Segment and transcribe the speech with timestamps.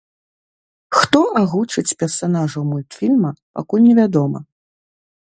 [0.99, 4.39] Хто агучыць персанажаў мультфільма, пакуль не вядома.